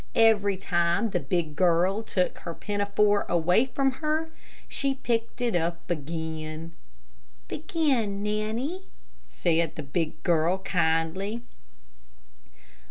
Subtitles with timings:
[0.15, 4.31] Every time the big girl took her pinafore away from her,
[4.67, 6.73] she picked it up again.
[7.47, 8.85] "Begin, Nannie,"
[9.29, 11.43] said the big girl, kindly.